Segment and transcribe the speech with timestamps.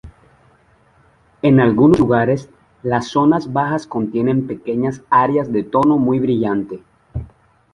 [1.43, 2.49] En algunos lugares,
[2.81, 6.81] las zonas bajas contienen pequeñas áreas de tono muy brillante.